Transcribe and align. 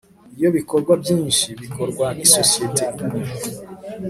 Iyo 0.37 0.47
ibikorwa 0.51 0.93
byinshi 1.01 1.47
bikorwa 1.61 2.05
n 2.17 2.19
isosiyete 2.25 2.83
imwe 3.01 3.23